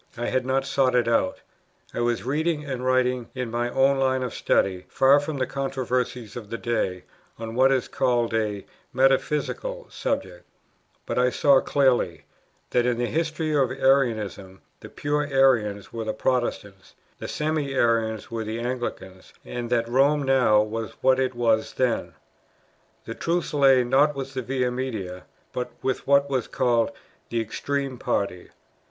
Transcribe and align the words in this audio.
I 0.17 0.25
had 0.29 0.47
not 0.47 0.65
sought 0.65 0.95
it 0.95 1.07
out; 1.07 1.41
I 1.93 1.99
was 1.99 2.25
reading 2.25 2.65
and 2.65 2.83
writing 2.83 3.29
in 3.35 3.51
my 3.51 3.69
own 3.69 3.99
line 3.99 4.23
of 4.23 4.33
study, 4.33 4.85
far 4.89 5.19
from 5.19 5.37
the 5.37 5.45
controversies 5.45 6.35
of 6.35 6.49
the 6.49 6.57
day, 6.57 7.03
on 7.37 7.53
what 7.53 7.71
is 7.71 7.87
called 7.87 8.33
a 8.33 8.65
"metaphysical" 8.93 9.85
subject; 9.91 10.43
but 11.05 11.19
I 11.19 11.29
saw 11.29 11.61
clearly, 11.61 12.23
that 12.71 12.87
in 12.87 12.97
the 12.97 13.05
history 13.05 13.55
of 13.55 13.69
Arianism, 13.71 14.61
the 14.79 14.89
pure 14.89 15.27
Arians 15.27 15.93
were 15.93 16.03
the 16.05 16.13
Protestants, 16.15 16.95
the 17.19 17.27
semi 17.27 17.75
Arians 17.75 18.31
were 18.31 18.43
the 18.43 18.59
Anglicans, 18.59 19.33
and 19.45 19.69
that 19.69 19.87
Rome 19.87 20.23
now 20.23 20.63
was 20.63 20.93
what 21.01 21.19
it 21.19 21.35
was 21.35 21.75
then. 21.75 22.15
The 23.05 23.13
truth 23.13 23.53
lay, 23.53 23.83
not 23.83 24.15
with 24.15 24.33
the 24.33 24.41
Via 24.41 24.71
Media, 24.71 25.25
but 25.53 25.69
with 25.83 26.07
what 26.07 26.27
was 26.27 26.47
called 26.47 26.89
"the 27.29 27.39
extreme 27.39 27.99
party." 27.99 28.49